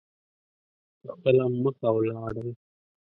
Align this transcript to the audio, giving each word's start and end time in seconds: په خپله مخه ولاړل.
په 1.01 1.09
خپله 1.15 1.43
مخه 1.63 1.87
ولاړل. 1.93 2.49